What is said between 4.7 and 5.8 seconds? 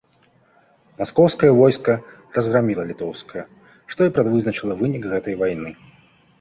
вынік гэтай вайны.